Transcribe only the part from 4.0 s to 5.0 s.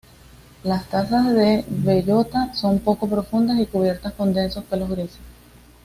con densos pelos